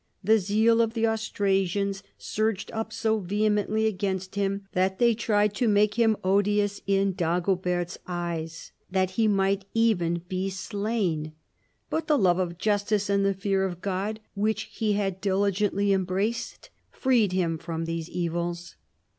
"The 0.31 0.39
zeal 0.39 0.81
of 0.81 0.95
the 0.95 1.05
Austrasians 1.05 2.01
surged 2.17 2.71
up 2.71 2.91
so 2.91 3.19
vehemently 3.19 3.85
against 3.85 4.33
him 4.33 4.65
that 4.71 4.97
they 4.97 5.13
tried 5.13 5.53
to 5.53 5.67
make 5.67 5.93
him 5.93 6.17
odious 6.23 6.81
in 6.87 7.13
Dagobert's 7.13 7.99
eyes, 8.07 8.71
that 8.89 9.11
he 9.11 9.27
might 9.27 9.65
even 9.75 10.23
be 10.27 10.49
slain, 10.49 11.33
but 11.91 12.07
the 12.07 12.17
love 12.17 12.39
of 12.39 12.57
justice 12.57 13.11
and 13.11 13.23
the 13.23 13.35
fear 13.35 13.63
of 13.63 13.79
God, 13.79 14.19
which 14.33 14.71
he 14.73 14.93
had 14.93 15.21
diligently 15.21 15.93
embraced, 15.93 16.71
freed 16.89 17.31
him 17.31 17.59
from 17.59 17.83
all 17.83 17.89
evils." 17.91 18.77